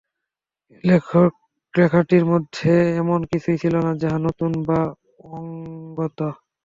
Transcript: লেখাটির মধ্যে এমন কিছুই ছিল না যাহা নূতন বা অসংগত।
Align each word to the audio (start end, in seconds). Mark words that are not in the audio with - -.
লেখাটির 1.73 2.23
মধ্যে 2.31 2.71
এমন 3.01 3.19
কিছুই 3.31 3.57
ছিল 3.57 3.75
না 3.85 3.91
যাহা 4.01 4.17
নূতন 4.23 4.53
বা 4.67 4.79
অসংগত। 5.25 6.19